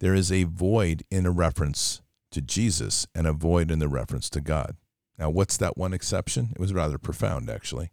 [0.00, 4.28] there is a void in a reference to Jesus and a void in the reference
[4.30, 4.76] to God.
[5.18, 6.50] Now, what's that one exception?
[6.54, 7.90] It was rather profound, actually.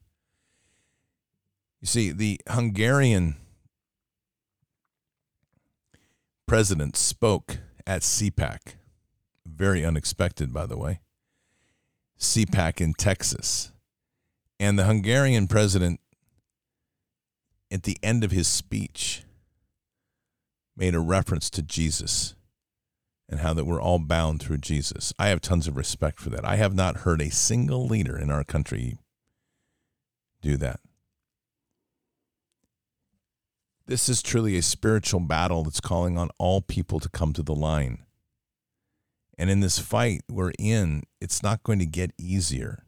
[1.80, 3.36] You see, the Hungarian
[6.48, 8.76] president spoke at CPAC,
[9.46, 11.02] very unexpected, by the way,
[12.20, 13.72] CPAC in Texas.
[14.60, 16.00] And the Hungarian president,
[17.72, 19.24] at the end of his speech,
[20.76, 22.36] made a reference to Jesus
[23.30, 25.14] and how that we're all bound through Jesus.
[25.18, 26.46] I have tons of respect for that.
[26.46, 28.98] I have not heard a single leader in our country
[30.42, 30.80] do that.
[33.86, 37.56] This is truly a spiritual battle that's calling on all people to come to the
[37.56, 38.06] line.
[39.38, 42.86] And in this fight we're in, it's not going to get easier.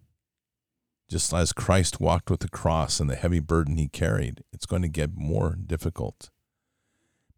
[1.09, 4.81] Just as Christ walked with the cross and the heavy burden he carried, it's going
[4.81, 6.29] to get more difficult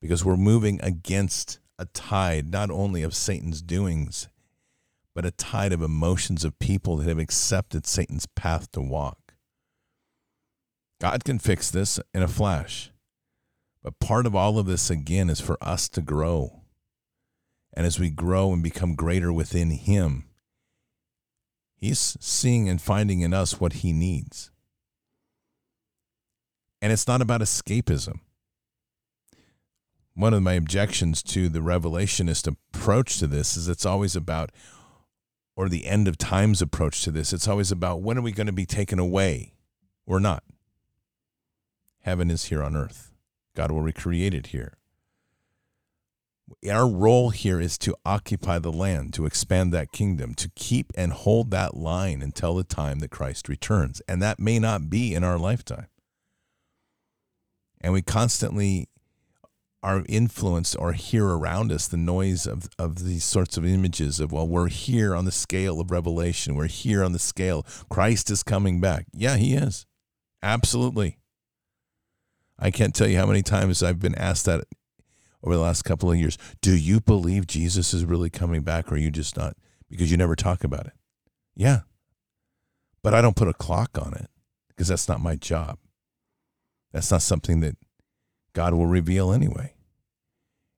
[0.01, 4.29] because we're moving against a tide not only of Satan's doings,
[5.13, 9.33] but a tide of emotions of people that have accepted Satan's path to walk.
[10.99, 12.91] God can fix this in a flash.
[13.83, 16.61] But part of all of this, again, is for us to grow.
[17.73, 20.25] And as we grow and become greater within Him,
[21.75, 24.51] He's seeing and finding in us what He needs.
[26.81, 28.19] And it's not about escapism
[30.17, 34.51] one of my objections to the revelationist approach to this is it's always about
[35.55, 38.47] or the end of times approach to this it's always about when are we going
[38.47, 39.53] to be taken away
[40.07, 40.43] or not?
[42.01, 43.11] Heaven is here on earth.
[43.55, 44.77] God will recreate it here.
[46.67, 51.13] Our role here is to occupy the land to expand that kingdom to keep and
[51.13, 55.23] hold that line until the time that christ returns and that may not be in
[55.23, 55.87] our lifetime.
[57.79, 58.87] And we constantly
[59.83, 64.31] are influenced or hear around us the noise of, of these sorts of images of
[64.31, 66.55] well we're here on the scale of revelation.
[66.55, 67.65] We're here on the scale.
[67.89, 69.05] Christ is coming back.
[69.13, 69.85] Yeah he is.
[70.41, 71.19] Absolutely.
[72.59, 74.65] I can't tell you how many times i've been asked that
[75.43, 76.37] over the last couple of years.
[76.61, 79.55] Do you believe jesus is really coming back or are you just not?
[79.89, 80.93] Because you never talk about it.
[81.55, 81.81] Yeah.
[83.03, 84.29] But i don't put a clock on it
[84.69, 85.77] because that's not my job.
[86.91, 87.77] That's not something that
[88.57, 89.75] God will reveal anyway.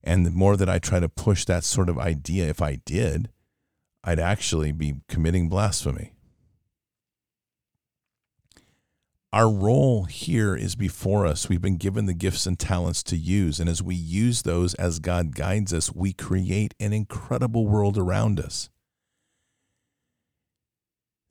[0.03, 3.29] And the more that I try to push that sort of idea, if I did,
[4.03, 6.11] I'd actually be committing blasphemy.
[9.31, 11.47] Our role here is before us.
[11.47, 13.61] We've been given the gifts and talents to use.
[13.61, 18.41] And as we use those as God guides us, we create an incredible world around
[18.41, 18.69] us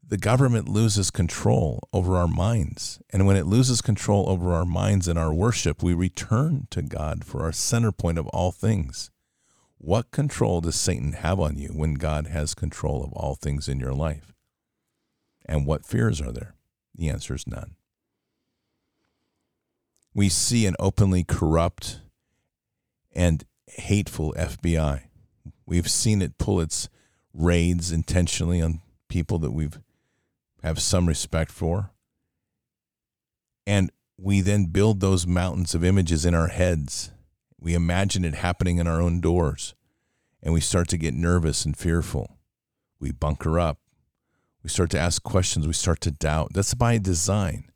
[0.09, 2.98] the government loses control over our minds.
[3.11, 7.26] And when it loses control over our minds and our worship, we return to God
[7.26, 9.11] for our center point of all things.
[9.76, 13.78] What control does Satan have on you when God has control of all things in
[13.78, 14.32] your life?
[15.44, 16.54] And what fears are there?
[16.94, 17.76] The answer is none.
[20.14, 22.00] We see an openly corrupt
[23.14, 25.02] and hateful FBI.
[25.66, 26.88] We've seen it pull its
[27.34, 29.78] raids intentionally on people that we've
[30.62, 31.90] have some respect for.
[33.66, 37.12] And we then build those mountains of images in our heads.
[37.61, 39.74] We imagine it happening in our own doors.
[40.42, 42.38] and we start to get nervous and fearful.
[43.00, 43.78] We bunker up.
[44.62, 45.66] We start to ask questions.
[45.66, 46.52] We start to doubt.
[46.54, 47.70] That's by design.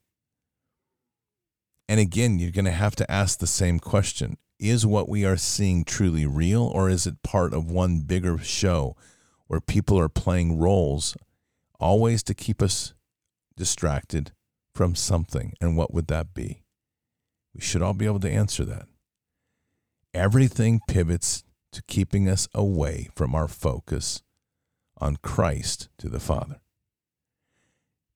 [1.89, 5.37] And again, you're going to have to ask the same question Is what we are
[5.37, 8.97] seeing truly real, or is it part of one bigger show
[9.49, 11.17] where people are playing roles
[11.83, 12.95] always to keep us
[13.57, 14.33] distracted
[14.75, 15.53] from something?
[15.61, 16.63] And what would that be?
[17.55, 18.87] We should all be able to answer that.
[20.15, 24.23] Everything pivots to keeping us away from our focus
[24.99, 26.61] on Christ to the Father.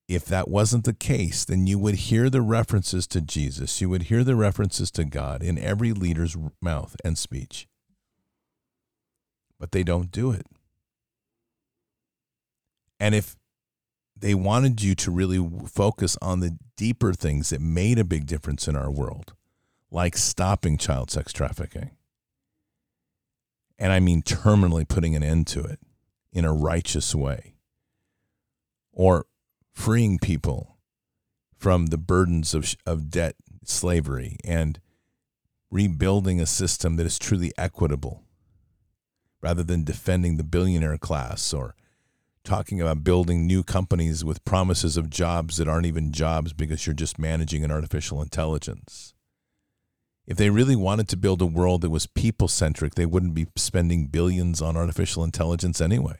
[0.07, 4.03] If that wasn't the case, then you would hear the references to Jesus, you would
[4.03, 7.67] hear the references to God in every leader's mouth and speech.
[9.59, 10.45] But they don't do it.
[12.99, 13.35] And if
[14.19, 18.67] they wanted you to really focus on the deeper things that made a big difference
[18.67, 19.33] in our world,
[19.91, 21.91] like stopping child sex trafficking,
[23.77, 25.79] and I mean terminally putting an end to it
[26.31, 27.55] in a righteous way,
[28.91, 29.25] or
[29.73, 30.77] freeing people
[31.55, 34.79] from the burdens of, of debt, slavery, and
[35.69, 38.23] rebuilding a system that is truly equitable
[39.41, 41.75] rather than defending the billionaire class or
[42.47, 46.95] talking about building new companies with promises of jobs that aren't even jobs because you're
[46.95, 49.13] just managing an artificial intelligence.
[50.25, 53.47] If they really wanted to build a world that was people centric, they wouldn't be
[53.57, 56.19] spending billions on artificial intelligence anyway.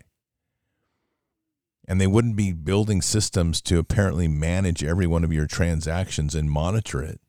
[1.88, 6.52] And they wouldn't be building systems to apparently manage every one of your transactions and
[6.52, 7.22] monitor it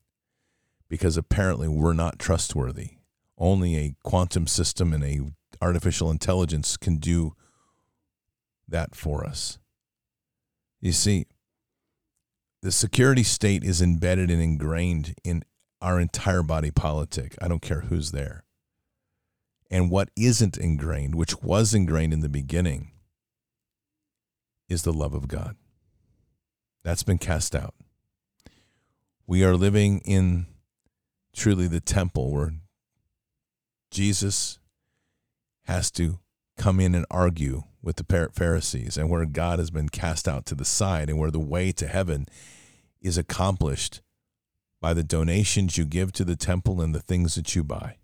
[0.89, 2.99] because apparently we're not trustworthy.
[3.37, 5.21] Only a quantum system and a
[5.63, 7.35] artificial intelligence can do
[8.69, 9.59] that for us.
[10.81, 11.27] You see,
[12.63, 15.45] the security state is embedded and ingrained in
[15.81, 17.37] our entire body politic.
[17.41, 18.45] I don't care who's there.
[19.71, 22.93] And what isn't ingrained, which was ingrained in the beginning,
[24.69, 25.57] is the love of God.
[26.85, 27.75] That's been cast out.
[29.27, 30.47] We are living in
[31.37, 32.53] truly the temple where
[33.91, 34.59] Jesus
[35.65, 36.19] has to
[36.57, 40.55] come in and argue with the Pharisees and where God has been cast out to
[40.55, 42.27] the side and where the way to heaven
[43.01, 44.01] is accomplished
[44.81, 47.97] by the donations you give to the temple and the things that you buy.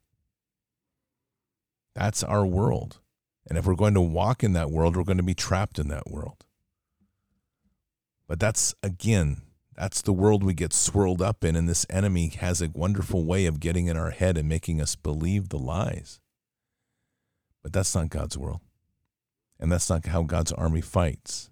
[1.94, 3.00] That's our world.
[3.48, 5.88] And if we're going to walk in that world, we're going to be trapped in
[5.88, 6.44] that world.
[8.26, 9.42] But that's, again,
[9.76, 11.54] that's the world we get swirled up in.
[11.54, 14.96] And this enemy has a wonderful way of getting in our head and making us
[14.96, 16.20] believe the lies.
[17.62, 18.60] But that's not God's world.
[19.58, 21.50] And that's not how God's army fights.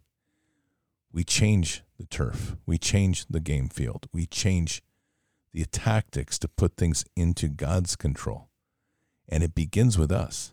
[1.13, 4.83] We change the turf, we change the game field, we change
[5.53, 8.49] the tactics to put things into God's control.
[9.29, 10.53] And it begins with us.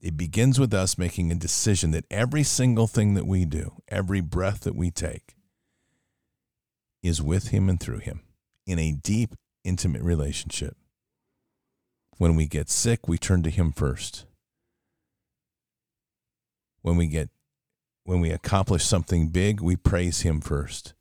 [0.00, 4.20] It begins with us making a decision that every single thing that we do, every
[4.20, 5.36] breath that we take,
[7.02, 8.22] is with Him and through Him
[8.66, 10.76] in a deep, intimate relationship.
[12.16, 14.24] When we get sick, we turn to Him first.
[16.82, 17.30] When we get
[18.04, 20.94] when we accomplish something big, we praise Him first.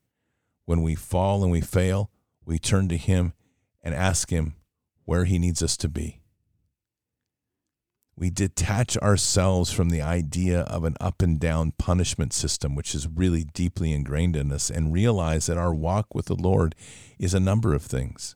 [0.66, 2.12] When we fall and we fail,
[2.46, 3.34] we turn to Him
[3.82, 4.56] and ask Him
[5.06, 6.22] where He needs us to be.
[8.16, 13.08] We detach ourselves from the idea of an up and down punishment system, which is
[13.08, 16.76] really deeply ingrained in us, and realize that our walk with the Lord
[17.18, 18.36] is a number of things.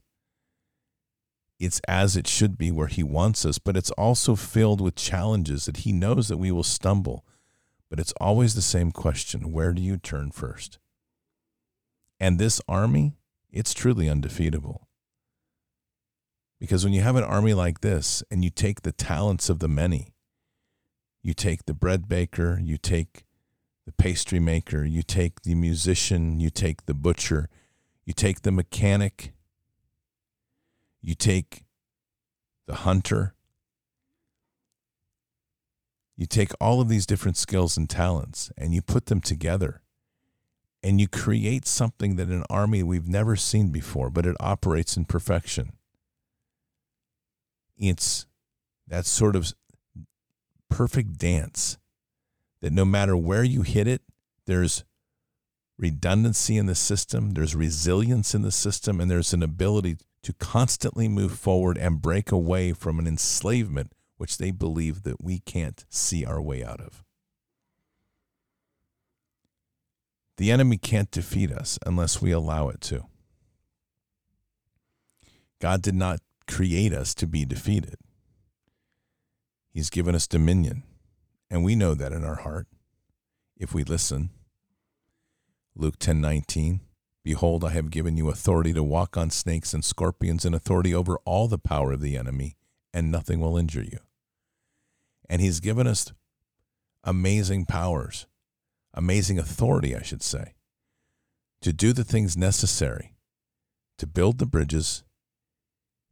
[1.60, 5.66] It's as it should be where He wants us, but it's also filled with challenges
[5.66, 7.26] that He knows that we will stumble.
[7.94, 10.80] But it's always the same question where do you turn first?
[12.20, 13.20] And this army,
[13.52, 14.88] it's truly undefeatable.
[16.60, 19.68] Because when you have an army like this and you take the talents of the
[19.68, 20.16] many,
[21.22, 23.26] you take the bread baker, you take
[23.86, 27.48] the pastry maker, you take the musician, you take the butcher,
[28.06, 29.34] you take the mechanic,
[31.00, 31.64] you take
[32.66, 33.36] the hunter,
[36.16, 39.82] you take all of these different skills and talents and you put them together
[40.84, 45.06] and you create something that an army we've never seen before, but it operates in
[45.06, 45.74] perfection.
[47.78, 48.28] It's
[48.88, 49.54] that sort of
[50.70, 51.78] perfect dance
[52.62, 54.02] that no matter where you hit it,
[54.46, 54.84] there's
[55.78, 61.08] redundancy in the system, there's resilience in the system, and there's an ability to constantly
[61.08, 66.26] move forward and break away from an enslavement which they believe that we can't see
[66.26, 67.04] our way out of.
[70.38, 73.06] The enemy can't defeat us unless we allow it to.
[75.62, 77.96] God did not create us to be defeated.
[79.72, 80.84] He's given us dominion,
[81.50, 82.68] and we know that in our heart
[83.58, 84.30] if we listen.
[85.76, 86.82] Luke 10:19
[87.24, 91.18] Behold I have given you authority to walk on snakes and scorpions and authority over
[91.26, 92.58] all the power of the enemy
[92.94, 94.00] and nothing will injure you.
[95.30, 96.14] And he's given us
[97.04, 98.28] amazing powers,
[98.94, 100.54] amazing authority I should say,
[101.62, 103.16] to do the things necessary
[103.98, 105.04] to build the bridges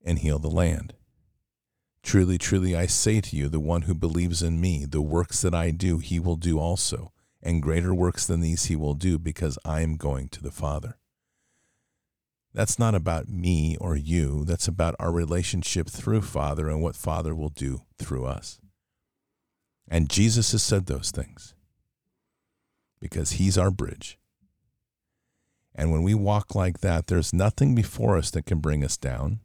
[0.03, 0.95] and heal the land.
[2.03, 5.53] Truly, truly, I say to you, the one who believes in me, the works that
[5.53, 7.11] I do, he will do also,
[7.43, 10.97] and greater works than these he will do, because I am going to the Father.
[12.53, 14.43] That's not about me or you.
[14.43, 18.59] That's about our relationship through Father and what Father will do through us.
[19.87, 21.53] And Jesus has said those things
[22.99, 24.17] because he's our bridge.
[25.73, 29.39] And when we walk like that, there's nothing before us that can bring us down.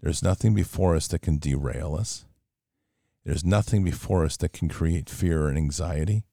[0.00, 2.26] There's nothing before us that can derail us.
[3.24, 6.24] There's nothing before us that can create fear and anxiety.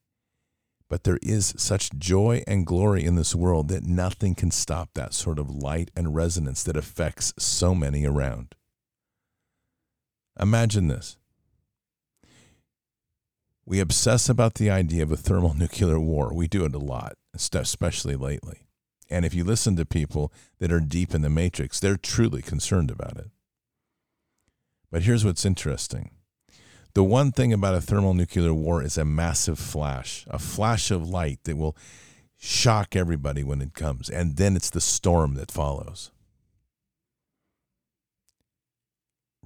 [0.89, 5.13] But there is such joy and glory in this world that nothing can stop that
[5.13, 8.55] sort of light and resonance that affects so many around.
[10.39, 11.17] Imagine this.
[13.65, 16.33] We obsess about the idea of a thermonuclear war.
[16.33, 18.67] We do it a lot, especially lately.
[19.09, 22.91] And if you listen to people that are deep in the matrix, they're truly concerned
[22.91, 23.29] about it.
[24.89, 26.11] But here's what's interesting
[26.97, 31.37] the one thing about a thermonuclear war is a massive flash, a flash of light
[31.43, 31.77] that will
[32.37, 34.09] shock everybody when it comes.
[34.09, 36.09] And then it's the storm that follows.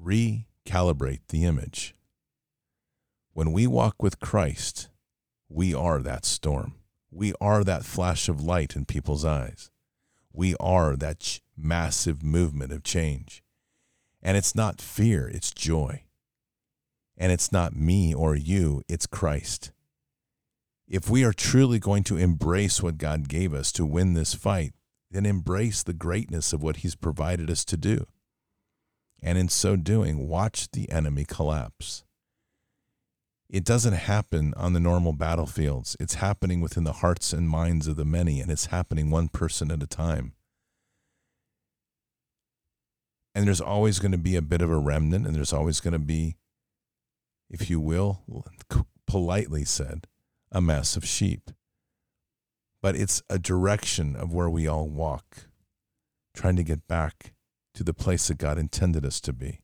[0.02, 1.94] Recalibrate the image.
[3.34, 4.88] When we walk with Christ,
[5.50, 6.76] we are that storm.
[7.12, 9.72] We are that flash of light in people's eyes.
[10.32, 13.44] We are that massive movement of change.
[14.24, 16.06] And it's not fear, it's joy.
[17.18, 19.72] And it's not me or you, it's Christ.
[20.88, 24.74] If we are truly going to embrace what God gave us to win this fight,
[25.10, 28.08] then embrace the greatness of what He's provided us to do.
[29.22, 32.04] And in so doing, watch the enemy collapse.
[33.50, 35.98] It doesn't happen on the normal battlefields.
[36.00, 39.72] It's happening within the hearts and minds of the many, and it's happening one person
[39.72, 40.34] at a time.
[43.36, 45.94] And there's always going to be a bit of a remnant, and there's always going
[45.94, 46.38] to be
[47.52, 48.24] if you will,
[49.06, 50.08] politely said,
[50.52, 51.52] a mass of sheep.
[52.82, 55.48] But it's a direction of where we all walk,
[56.34, 57.34] trying to get back
[57.76, 59.60] to the place that God intended us to be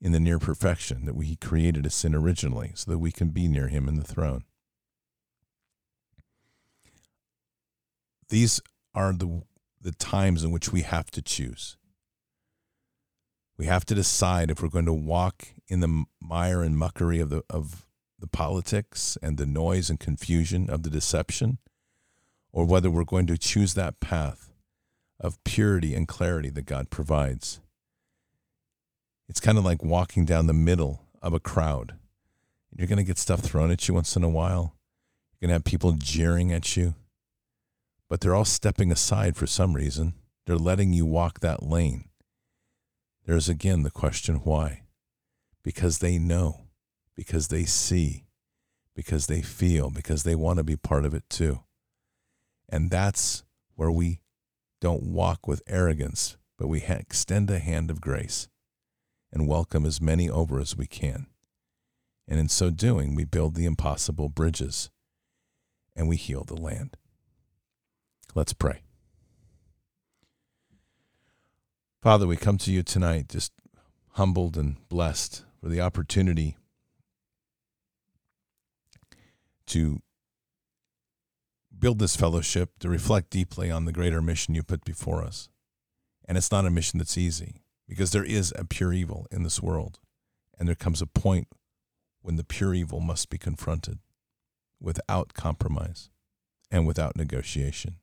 [0.00, 3.48] in the near perfection that we created us in originally so that we can be
[3.48, 4.44] near him in the throne.
[8.28, 8.60] These
[8.94, 9.42] are the
[9.82, 11.78] the times in which we have to choose.
[13.56, 17.30] We have to decide if we're going to walk in the mire and muckery of
[17.30, 17.86] the of
[18.18, 21.56] the politics and the noise and confusion of the deception,
[22.52, 24.50] or whether we're going to choose that path
[25.18, 27.60] of purity and clarity that God provides.
[29.28, 31.94] It's kind of like walking down the middle of a crowd.
[32.76, 34.74] You're going to get stuff thrown at you once in a while.
[35.32, 36.94] You're going to have people jeering at you,
[38.08, 40.14] but they're all stepping aside for some reason.
[40.46, 42.08] They're letting you walk that lane.
[43.24, 44.82] There's again the question why?
[45.62, 46.68] Because they know,
[47.14, 48.24] because they see,
[48.94, 51.60] because they feel, because they want to be part of it too.
[52.68, 53.44] And that's
[53.74, 54.20] where we
[54.80, 58.48] don't walk with arrogance, but we extend a hand of grace
[59.32, 61.26] and welcome as many over as we can.
[62.26, 64.90] And in so doing, we build the impossible bridges
[65.96, 66.96] and we heal the land.
[68.34, 68.82] Let's pray.
[72.02, 73.52] Father, we come to you tonight just
[74.12, 76.56] humbled and blessed for the opportunity
[79.66, 80.00] to
[81.78, 85.48] build this fellowship, to reflect deeply on the greater mission you put before us.
[86.26, 89.62] And it's not a mission that's easy because there is a pure evil in this
[89.62, 89.98] world.
[90.58, 91.48] And there comes a point
[92.22, 93.98] when the pure evil must be confronted
[94.80, 96.10] without compromise
[96.70, 97.96] and without negotiation.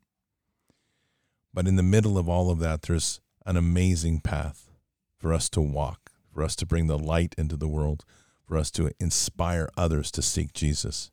[1.53, 4.69] But in the middle of all of that, there's an amazing path
[5.17, 6.06] for us to walk,
[6.37, 8.05] for us to bring the light into the world,
[8.47, 11.09] for us to inspire others to seek Jesus,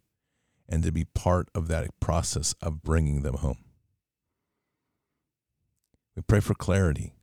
[0.69, 3.65] and to be part of that process of bringing them home.
[6.15, 7.15] We pray for clarity.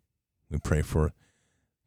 [0.49, 1.14] We pray for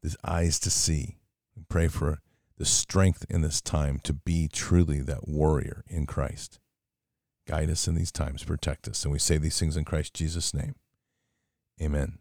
[0.04, 1.16] the eyes to see.
[1.56, 2.20] We pray for
[2.58, 6.60] the strength in this time to be truly that warrior in Christ.
[7.44, 9.02] Guide us in these times, protect us.
[9.02, 10.76] And we say these things in Christ Jesus' name.
[11.82, 12.18] Amen.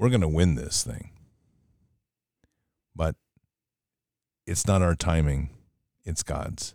[0.00, 1.10] We're going to win this thing.
[2.96, 3.16] But
[4.46, 5.50] it's not our timing,
[6.06, 6.74] it's God's.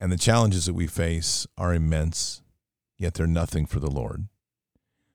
[0.00, 2.42] And the challenges that we face are immense,
[2.96, 4.28] yet they're nothing for the Lord.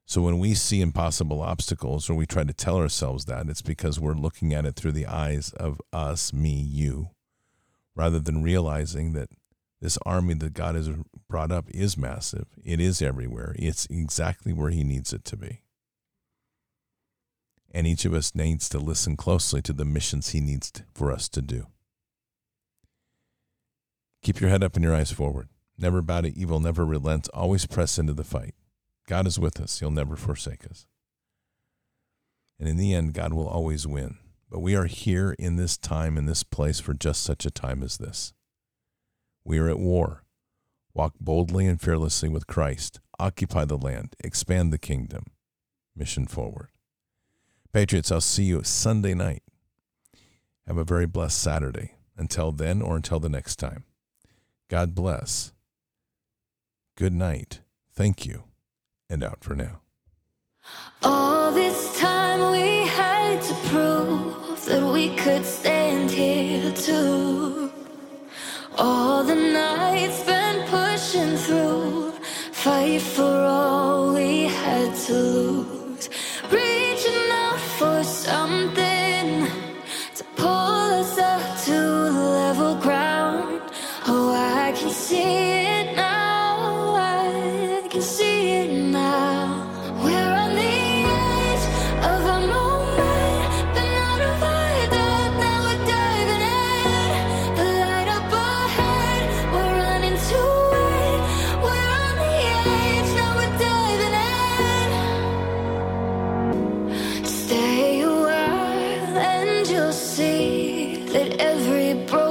[0.05, 3.97] So when we see impossible obstacles or we try to tell ourselves that, it's because
[3.97, 7.11] we're looking at it through the eyes of us, me, you,
[7.95, 9.29] rather than realizing that
[9.79, 10.89] this army that God has
[11.29, 12.47] brought up is massive.
[12.65, 13.55] It is everywhere.
[13.57, 15.61] It's exactly where He needs it to be.
[17.71, 21.29] And each of us needs to listen closely to the missions He needs for us
[21.29, 21.67] to do.
[24.23, 25.49] Keep your head up and your eyes forward.
[25.77, 27.29] Never bow to evil, never relent.
[27.33, 28.55] Always press into the fight.
[29.07, 30.87] God is with us, He'll never forsake us.
[32.59, 34.17] And in the end, God will always win.
[34.49, 37.83] But we are here in this time, in this place, for just such a time
[37.83, 38.33] as this.
[39.43, 40.23] We are at war.
[40.93, 42.99] Walk boldly and fearlessly with Christ.
[43.19, 44.15] Occupy the land.
[44.23, 45.25] Expand the kingdom.
[45.95, 46.69] Mission forward.
[47.77, 49.43] Patriots, I'll see you Sunday night.
[50.65, 51.91] Have a very blessed Saturday.
[52.17, 53.83] Until then or until the next time.
[54.67, 55.53] God bless.
[56.95, 57.59] Good night.
[57.93, 58.45] Thank you
[59.11, 59.81] and out for now.
[61.03, 67.71] All this time we had to prove that we could stand here too.
[68.75, 72.13] All the nights been pushing through,
[72.53, 76.07] fight for all we had to lose.
[76.49, 76.86] For
[78.27, 78.86] something
[109.97, 112.26] see that every broken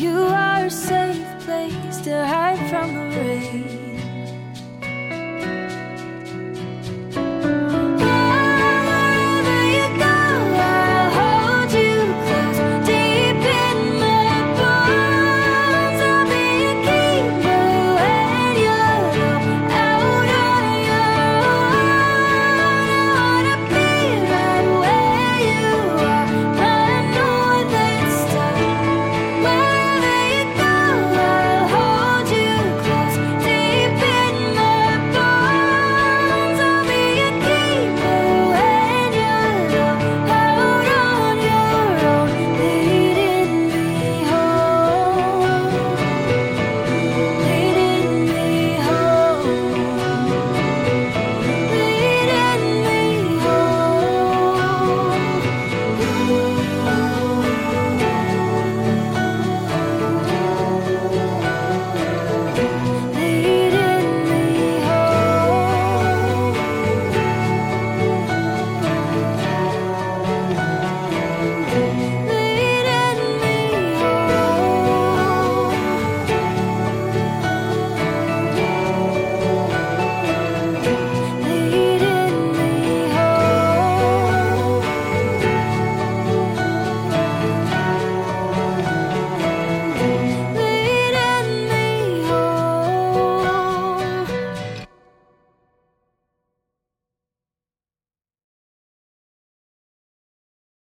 [0.00, 3.89] You are a safe place to hide from the rain.